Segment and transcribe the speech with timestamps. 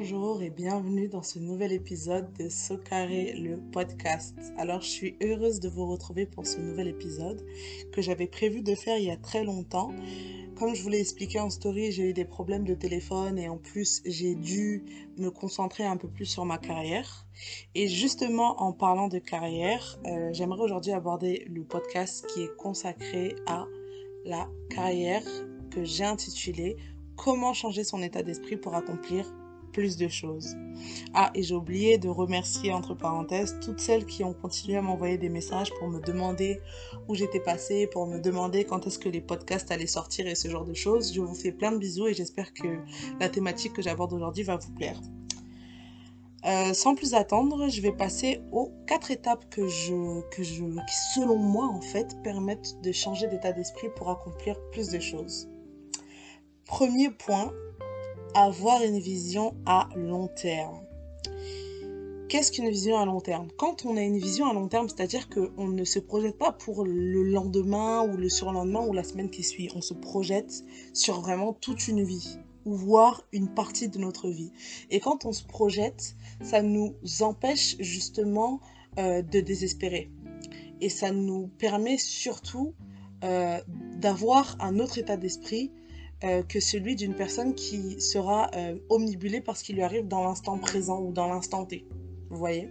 [0.00, 4.34] Bonjour et bienvenue dans ce nouvel épisode de Socaré le podcast.
[4.56, 7.44] Alors je suis heureuse de vous retrouver pour ce nouvel épisode
[7.92, 9.92] que j'avais prévu de faire il y a très longtemps.
[10.56, 13.58] Comme je vous l'ai expliqué en story, j'ai eu des problèmes de téléphone et en
[13.58, 14.86] plus j'ai dû
[15.18, 17.26] me concentrer un peu plus sur ma carrière.
[17.74, 23.36] Et justement en parlant de carrière, euh, j'aimerais aujourd'hui aborder le podcast qui est consacré
[23.46, 23.66] à
[24.24, 25.26] la carrière
[25.70, 26.78] que j'ai intitulé
[27.22, 29.30] Comment changer son état d'esprit pour accomplir
[29.72, 30.56] plus de choses.
[31.14, 35.18] Ah, et j'ai oublié de remercier, entre parenthèses, toutes celles qui ont continué à m'envoyer
[35.18, 36.60] des messages pour me demander
[37.08, 40.48] où j'étais passée, pour me demander quand est-ce que les podcasts allaient sortir et ce
[40.48, 41.12] genre de choses.
[41.12, 42.78] Je vous fais plein de bisous et j'espère que
[43.18, 45.00] la thématique que j'aborde aujourd'hui va vous plaire.
[46.46, 49.60] Euh, sans plus attendre, je vais passer aux quatre étapes que
[50.30, 54.88] que je, qui, selon moi, en fait, permettent de changer d'état d'esprit pour accomplir plus
[54.88, 55.48] de choses.
[56.64, 57.52] Premier point,
[58.34, 60.80] avoir une vision à long terme.
[62.28, 63.48] Qu'est-ce qu'une vision à long terme?
[63.56, 66.84] Quand on a une vision à long terme, c'est-à-dire qu'on ne se projette pas pour
[66.84, 69.68] le lendemain ou le surlendemain ou la semaine qui suit.
[69.74, 70.62] On se projette
[70.94, 74.52] sur vraiment toute une vie ou voire une partie de notre vie.
[74.90, 78.60] Et quand on se projette, ça nous empêche justement
[78.98, 80.10] euh, de désespérer.
[80.80, 82.74] Et ça nous permet surtout
[83.24, 83.58] euh,
[83.96, 85.72] d'avoir un autre état d'esprit
[86.22, 90.22] euh, que celui d'une personne qui sera euh, omnibulée par ce qui lui arrive dans
[90.22, 91.86] l'instant présent ou dans l'instant T.
[92.30, 92.68] Vous voyez?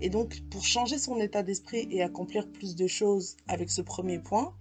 [0.00, 4.18] Et donc, pour changer son état d'esprit et accomplir plus de choses avec ce premier
[4.18, 4.54] point,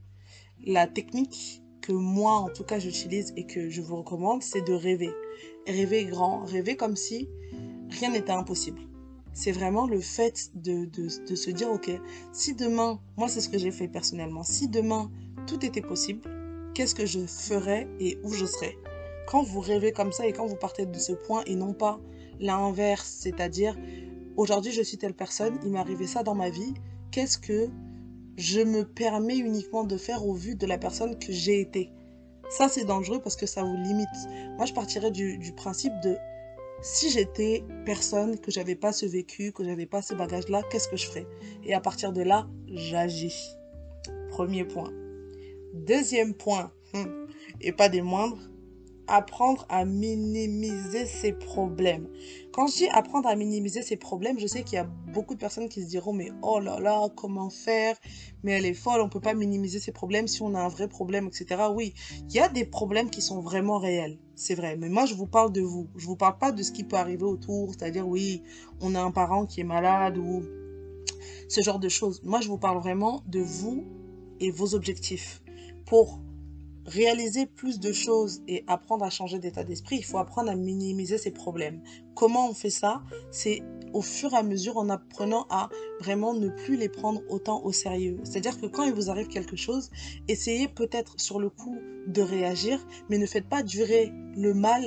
[0.66, 4.74] la technique que moi, en tout cas, j'utilise et que je vous recommande, c'est de
[4.74, 5.12] rêver.
[5.68, 7.28] Rêver grand, rêver comme si
[7.90, 8.82] rien n'était impossible.
[9.34, 11.92] C'est vraiment le fait de, de, de se dire, ok,
[12.32, 15.12] si demain, moi c'est ce que j'ai fait personnellement, si demain
[15.46, 16.22] tout était possible,
[16.78, 18.78] qu'est-ce que je ferais et où je serais.
[19.26, 22.00] Quand vous rêvez comme ça et quand vous partez de ce point et non pas
[22.40, 23.76] l'inverse, c'est-à-dire
[24.36, 26.76] aujourd'hui je suis telle personne, il m'est arrivé ça dans ma vie,
[27.10, 27.70] qu'est-ce que
[28.38, 31.90] je me permets uniquement de faire au vu de la personne que j'ai été?
[32.52, 34.08] Ça c'est dangereux parce que ça vous limite.
[34.58, 36.16] Moi je partirais du, du principe de
[36.84, 40.96] si j'étais personne, que j'avais pas ce vécu, que j'avais pas ce bagage-là, qu'est-ce que
[40.96, 41.26] je ferais?
[41.64, 43.58] Et à partir de là, j'agis.
[44.30, 44.94] Premier point.
[45.86, 47.06] Deuxième point, hmm,
[47.62, 48.40] et pas des moindres,
[49.08, 52.08] apprendre à minimiser ses problèmes.
[52.52, 55.40] Quand je dis apprendre à minimiser ses problèmes, je sais qu'il y a beaucoup de
[55.40, 57.96] personnes qui se diront mais oh là là, comment faire?
[58.44, 60.88] Mais elle est folle, on peut pas minimiser ses problèmes si on a un vrai
[60.88, 61.64] problème, etc.
[61.74, 61.94] Oui,
[62.28, 64.76] il y a des problèmes qui sont vraiment réels, c'est vrai.
[64.76, 65.88] Mais moi, je vous parle de vous.
[65.96, 68.44] Je vous parle pas de ce qui peut arriver autour, c'est-à-dire oui,
[68.82, 70.44] on a un parent qui est malade ou
[71.48, 72.22] ce genre de choses.
[72.24, 73.86] Moi, je vous parle vraiment de vous
[74.40, 75.42] et vos objectifs
[75.88, 76.20] pour
[76.86, 81.18] réaliser plus de choses et apprendre à changer d'état d'esprit, il faut apprendre à minimiser
[81.18, 81.82] ses problèmes.
[82.16, 83.02] Comment on fait ça?
[83.32, 83.62] C'est
[83.94, 87.72] au fur et à mesure en apprenant à vraiment ne plus les prendre autant au
[87.72, 88.20] sérieux.
[88.24, 89.90] C'est-à-dire que quand il vous arrive quelque chose,
[90.28, 94.84] essayez peut-être sur le coup de réagir, mais ne faites pas durer le mal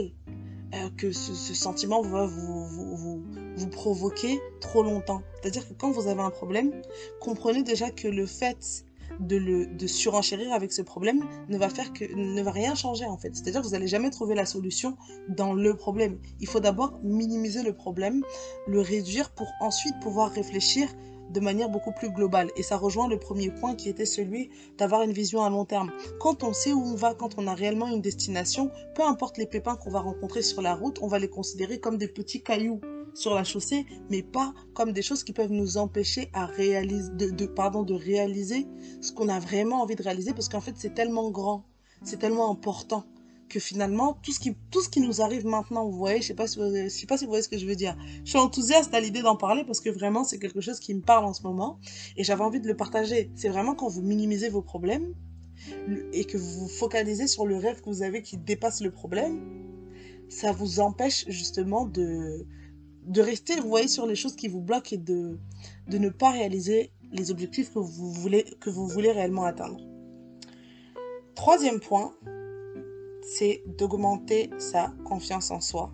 [0.75, 3.23] euh, que ce, sentiment va vous, vous, vous,
[3.57, 5.23] vous provoquer trop longtemps.
[5.41, 6.73] C'est-à-dire que quand vous avez un problème,
[7.21, 8.85] comprenez déjà que le fait
[9.21, 13.35] de, surenchérir avec ce problème ne va faire que ne va rien changer en fait.
[13.35, 14.97] C'est-à-dire que vous n'allez jamais trouver la solution
[15.29, 16.19] dans le problème.
[16.41, 18.25] Il faut d'abord minimiser le problème,
[18.67, 20.89] le réduire pour ensuite pouvoir réfléchir
[21.31, 22.51] de manière beaucoup plus globale.
[22.57, 25.93] Et ça rejoint le premier point qui était celui d'avoir une vision à long terme.
[26.19, 29.47] Quand on sait où on va, quand on a réellement une destination, peu importe les
[29.47, 32.81] pépins qu'on va rencontrer sur la route, on va les considérer comme des petits cailloux
[33.15, 37.31] sur la chaussée, mais pas comme des choses qui peuvent nous empêcher à réaliser, de,
[37.31, 38.67] de pardon, de réaliser
[39.01, 41.65] ce qu'on a vraiment envie de réaliser, parce qu'en fait, c'est tellement grand,
[42.03, 43.05] c'est tellement important
[43.51, 46.89] que finalement, tout ce qui, tout ce qui nous arrive maintenant, vous voyez, je sais
[46.89, 47.97] si sais pas si vous voyez ce que je veux dire.
[48.25, 51.03] Je suis enthousiaste à l'idée d'en parler parce que vraiment, c'est quelque chose qui me
[51.03, 51.79] parle en ce moment
[52.17, 53.31] et j'avais envie de le partager.
[53.35, 55.15] C'est vraiment quand vous minimisez vos problèmes
[56.13, 59.41] et que vous vous focalisez sur le rêve que vous avez qui dépasse le problème,
[60.29, 62.47] ça vous empêche justement de,
[63.07, 65.39] de rester, vous voyez, sur les choses qui vous bloquent et de,
[65.89, 69.81] de ne pas réaliser les objectifs que vous voulez, que vous voulez réellement atteindre.
[71.35, 72.15] Troisième point,
[73.23, 75.93] c'est d'augmenter sa confiance en soi.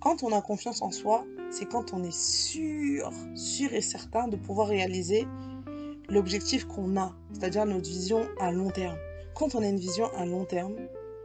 [0.00, 4.36] Quand on a confiance en soi, c'est quand on est sûr, sûr et certain de
[4.36, 5.26] pouvoir réaliser
[6.08, 8.96] l'objectif qu'on a, c'est-à-dire notre vision à long terme.
[9.34, 10.76] Quand on a une vision à long terme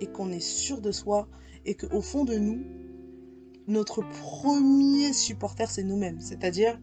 [0.01, 1.27] et qu'on est sûr de soi
[1.65, 2.63] et qu'au fond de nous,
[3.67, 6.19] notre premier supporter, c'est nous-mêmes.
[6.19, 6.79] C'est-à-dire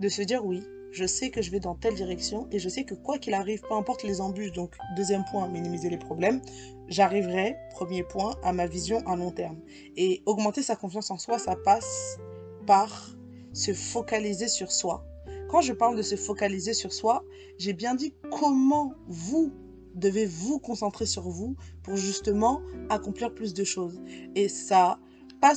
[0.00, 0.62] de se dire oui,
[0.92, 3.60] je sais que je vais dans telle direction et je sais que quoi qu'il arrive,
[3.62, 6.40] peu importe les embûches, donc deuxième point, minimiser les problèmes,
[6.88, 9.60] j'arriverai, premier point, à ma vision à long terme.
[9.96, 12.18] Et augmenter sa confiance en soi, ça passe
[12.66, 13.14] par
[13.52, 15.04] se focaliser sur soi.
[15.48, 17.24] Quand je parle de se focaliser sur soi,
[17.58, 19.52] j'ai bien dit comment vous
[19.94, 24.00] devez vous concentrer sur vous pour justement accomplir plus de choses.
[24.34, 24.98] Et ça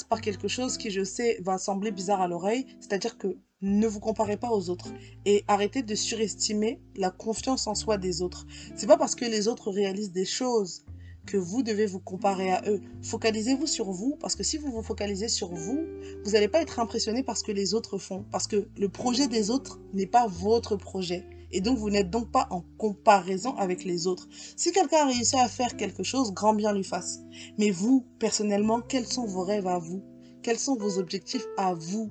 [0.07, 3.99] par quelque chose qui, je sais, va sembler bizarre à l'oreille, c'est-à-dire que ne vous
[3.99, 4.93] comparez pas aux autres
[5.25, 8.45] et arrêtez de surestimer la confiance en soi des autres.
[8.75, 10.85] C'est pas parce que les autres réalisent des choses
[11.25, 12.81] que vous devez vous comparer à eux.
[13.03, 15.85] Focalisez-vous sur vous, parce que si vous vous focalisez sur vous,
[16.23, 19.27] vous n'allez pas être impressionné par ce que les autres font, parce que le projet
[19.27, 21.25] des autres n'est pas votre projet.
[21.51, 24.27] Et donc, vous n'êtes donc pas en comparaison avec les autres.
[24.55, 27.19] Si quelqu'un a réussi à faire quelque chose, grand bien lui fasse.
[27.57, 30.03] Mais vous, personnellement, quels sont vos rêves à vous?
[30.43, 32.09] Quels sont vos objectifs à vous?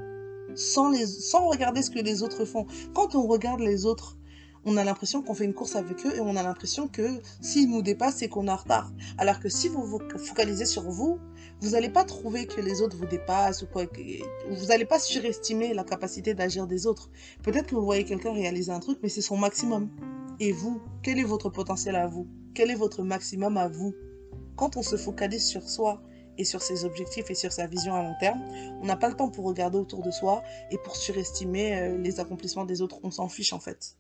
[0.55, 2.67] Sans, les, sans regarder ce que les autres font.
[2.95, 4.19] Quand on regarde les autres,
[4.65, 7.71] on a l'impression qu'on fait une course avec eux et on a l'impression que s'ils
[7.71, 8.93] nous dépassent, c'est qu'on est en retard.
[9.17, 11.19] Alors que si vous vous focalisez sur vous,
[11.61, 13.85] vous n'allez pas trouver que les autres vous dépassent ou quoi.
[14.51, 17.11] Vous n'allez pas surestimer la capacité d'agir des autres.
[17.43, 19.91] Peut-être que vous voyez quelqu'un réaliser un truc, mais c'est son maximum.
[20.41, 22.29] Et vous, quel est votre potentiel à vous?
[22.55, 23.95] Quel est votre maximum à vous?
[24.57, 26.03] Quand on se focalise sur soi
[26.37, 28.41] et sur ses objectifs et sur sa vision à long terme,
[28.81, 32.21] on n'a pas le temps pour regarder autour de soi et pour surestimer euh, les
[32.21, 33.01] accomplissements des autres.
[33.03, 33.98] On s'en fiche en fait.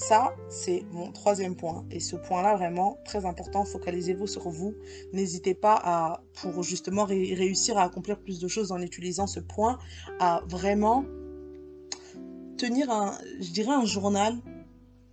[0.00, 1.84] Ça, c'est mon troisième point.
[1.90, 4.74] Et ce point-là, vraiment, très important, focalisez-vous sur vous.
[5.12, 9.78] N'hésitez pas à, pour justement réussir à accomplir plus de choses en utilisant ce point,
[10.18, 11.04] à vraiment
[12.56, 14.38] tenir un, je dirais un journal.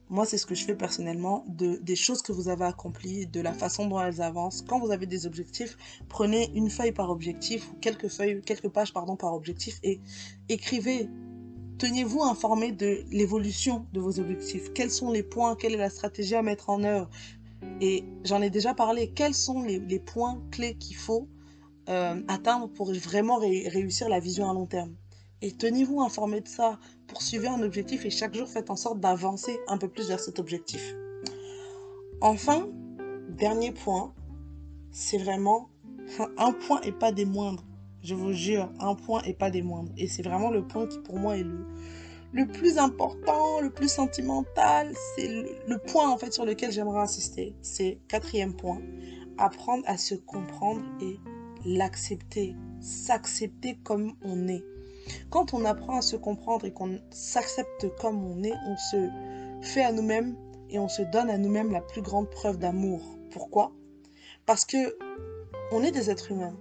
[0.10, 3.42] Moi, c'est ce que je fais personnellement, de, des choses que vous avez accomplies, de
[3.42, 4.62] la façon dont elles avancent.
[4.62, 8.94] Quand vous avez des objectifs, prenez une feuille par objectif ou quelques feuilles, quelques pages
[8.94, 10.00] pardon, par objectif et
[10.48, 11.10] écrivez
[11.78, 14.74] Tenez-vous informé de l'évolution de vos objectifs.
[14.74, 17.08] Quels sont les points Quelle est la stratégie à mettre en œuvre?
[17.82, 19.12] Et j'en ai déjà parlé.
[19.12, 21.28] Quels sont les, points clés qu'il faut
[21.90, 24.96] euh, atteindre pour vraiment réussir la vision à long terme?
[25.44, 26.80] Et tenez-vous informé de ça.
[27.08, 30.40] Poursuivez un objectif et chaque jour faites en sorte d'avancer un peu plus vers cet
[30.40, 30.96] objectif.
[32.22, 32.68] Enfin,
[33.30, 34.16] dernier point,
[34.92, 35.70] c'est vraiment
[36.38, 37.64] un point et pas des moindres.
[38.04, 39.92] Je vous jure, un point et pas des moindres.
[39.98, 41.66] Et c'est vraiment le point qui pour moi est le,
[42.32, 44.94] le plus important, le plus sentimental.
[45.16, 47.56] C'est le, point en fait sur lequel j'aimerais insister.
[47.62, 48.82] C'est quatrième point.
[49.38, 51.20] Apprendre à se comprendre et
[51.66, 52.56] l'accepter.
[52.80, 54.64] S'accepter comme on est.
[55.30, 59.10] Quand on apprend à se comprendre et qu'on s'accepte comme on est, on se
[59.62, 60.36] fait à nous-mêmes
[60.70, 63.02] et on se donne à nous-mêmes la plus grande preuve d'amour.
[63.32, 63.72] Pourquoi?
[64.46, 64.98] Parce que
[65.72, 66.56] on est des êtres humains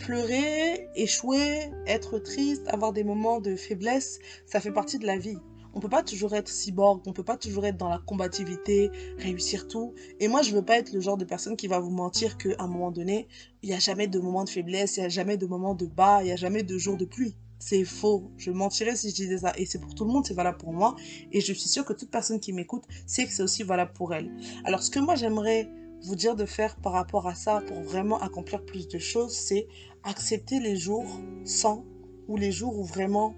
[0.00, 5.38] pleurer, échouer, être triste, avoir des moments de faiblesse, ça fait partie de la vie.
[5.72, 9.68] On peut pas toujours être cyborg, on peut pas toujours être dans la combativité, réussir
[9.68, 9.94] tout.
[10.18, 12.56] Et moi, je veux pas être le genre de personne qui va vous mentir qu'à
[12.58, 13.28] un moment donné,
[13.62, 15.86] il n'y a jamais de moment de faiblesse, il n'y a jamais de moment de
[15.86, 17.36] bas, il n'y a jamais de jour de pluie.
[17.60, 18.32] C'est faux.
[18.38, 19.52] Je mentirais si je disais ça.
[19.56, 20.96] Et c'est pour tout le monde, c'est valable pour moi.
[21.30, 24.14] Et je suis sûre que toute personne qui m'écoute sait que c'est aussi valable pour
[24.14, 24.30] elle.
[24.64, 25.70] Alors, ce que moi, j'aimerais
[26.02, 29.66] vous dire de faire par rapport à ça pour vraiment accomplir plus de choses, c'est
[30.02, 31.84] accepter les jours sans
[32.28, 33.34] ou les jours où vraiment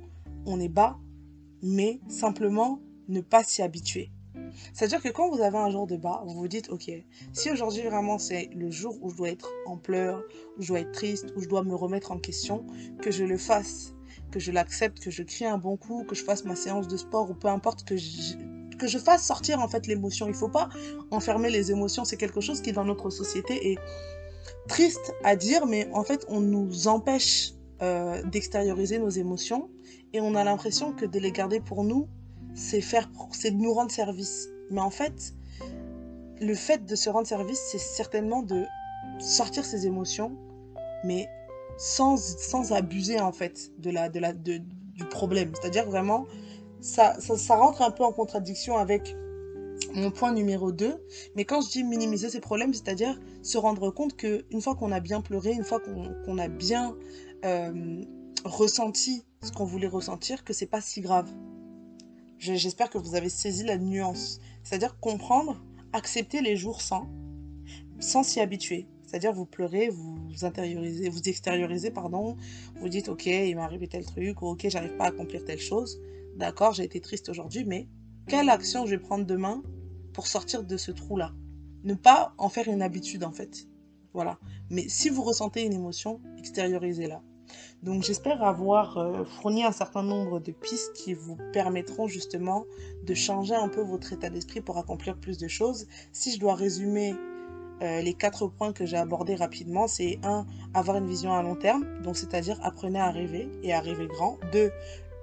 [0.47, 0.99] on est bas,
[1.63, 4.11] mais simplement ne pas s'y habituer.
[4.73, 6.91] C'est-à-dire que quand vous avez un jour de bas, vous vous dites, ok,
[7.33, 10.23] si aujourd'hui vraiment c'est le jour où je dois être en pleurs,
[10.59, 12.67] où je dois être triste, où je dois me remettre en question,
[13.01, 13.95] que je le fasse,
[14.31, 16.97] que je l'accepte, que je crie un bon coup, que je fasse ma séance de
[16.97, 18.35] sport ou peu importe, que je,
[18.83, 20.27] que je fasse sortir en fait l'émotion.
[20.27, 20.69] Il faut pas
[21.13, 22.05] enfermer les émotions.
[22.05, 23.79] C'est quelque chose qui dans notre société est
[24.67, 29.71] triste à dire, mais en fait on nous empêche euh, d'extérioriser nos émotions
[30.13, 32.09] et on a l'impression que de les garder pour nous,
[32.55, 34.49] c'est faire, c'est de nous rendre service.
[34.71, 35.35] Mais en fait,
[36.41, 38.65] le fait de se rendre service, c'est certainement de
[39.21, 40.33] sortir ses émotions,
[41.05, 41.29] mais
[41.79, 45.53] sans, sans abuser en fait de la, de la, de, du problème.
[45.55, 46.27] C'est-à-dire vraiment
[46.83, 47.17] ça,
[47.57, 49.17] rentre un peu en contradiction avec
[49.95, 50.95] mon point numéro 2.
[51.37, 55.01] Mais quand je dis minimiser ces problèmes, c'est-à-dire se rendre compte qu'une fois qu'on a
[55.01, 56.95] bien pleuré, une fois qu'on a bien
[57.45, 58.03] euh,
[58.45, 61.31] ressenti ce qu'on voulait ressentir, que c'est pas si grave.
[62.39, 64.41] J'espère que vous avez saisi la nuance.
[64.65, 65.63] C'est-à-dire comprendre,
[65.93, 67.09] accepter les jours sans,
[68.01, 68.87] sans s'y habituer.
[69.07, 72.37] C'est-à-dire vous pleurez, vous intériorisez, vous extériorisez, pardon,
[72.81, 75.61] vous dites ok, il m'est arrivé tel truc, ou ok, j'arrive pas à accomplir telle
[75.61, 76.01] chose.
[76.37, 77.89] D'accord, j'ai été triste aujourd'hui, mais
[78.27, 79.63] quelle action je vais prendre demain
[80.13, 81.33] pour sortir de ce trou-là?
[81.85, 83.67] Ne pas en faire une habitude, en fait.
[84.15, 84.39] Voilà.
[84.71, 87.23] Mais si vous ressentez une émotion, extériorisez-la.
[87.83, 92.65] Donc j'espère avoir euh, fourni un certain nombre de pistes qui vous permettront justement
[93.05, 95.87] de changer un peu votre état d'esprit pour accomplir plus de choses.
[96.13, 97.15] Si je dois résumer
[97.83, 101.57] euh, les quatre points que j'ai abordés rapidement, c'est un, avoir une vision à long
[101.57, 104.39] terme, donc c'est-à-dire apprenez à rêver et à rêver grand.
[104.53, 104.71] Deux,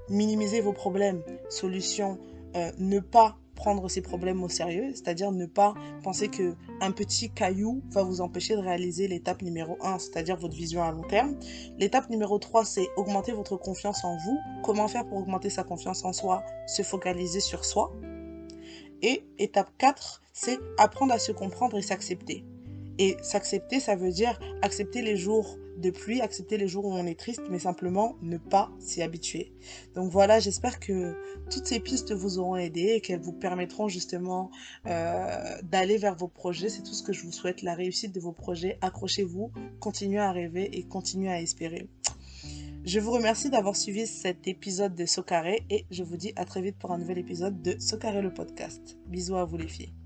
[0.10, 2.18] minimiser vos problèmes, solution,
[2.56, 7.30] euh, ne pas prendre ces problèmes au sérieux, c'est-à-dire ne pas penser que un petit
[7.30, 11.36] caillou va vous empêcher de réaliser l'étape numéro 1, c'est-à-dire votre vision à long terme.
[11.78, 14.40] L'étape numéro 3, c'est augmenter votre confiance en vous.
[14.64, 17.92] Comment faire pour augmenter sa confiance en soi Se focaliser sur soi?
[19.02, 22.46] Et étape 4, c'est apprendre à se comprendre et s'accepter.
[22.98, 27.06] Et s'accepter, ça veut dire accepter les jours de pluie, accepter les jours où on
[27.06, 29.54] est triste, mais simplement ne pas s'y habituer.
[29.96, 31.16] Donc voilà, j'espère que
[31.50, 34.52] toutes ces pistes vous auront aidé et qu'elles vous permettront justement
[34.86, 36.70] euh, d'aller vers vos projets.
[36.70, 38.78] C'est tout ce que je vous souhaite, la réussite de vos projets.
[38.82, 41.88] Accrochez-vous, continuez à rêver et continuez à espérer.
[42.86, 46.62] Je vous remercie d'avoir suivi cet épisode de Socaré et je vous dis à très
[46.62, 48.98] vite pour un nouvel épisode de Socaré le podcast.
[49.08, 49.99] Bisous à vous les filles.